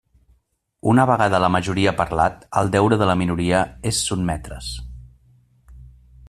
Una 0.93 1.03
vegada 1.09 1.41
la 1.43 1.49
majoria 1.55 1.91
ha 1.91 1.97
parlat, 1.99 2.47
el 2.63 2.73
deure 2.77 2.99
de 3.03 3.11
la 3.11 3.17
minoria 3.23 3.61
és 3.93 4.01
sotmetre's. 4.09 4.73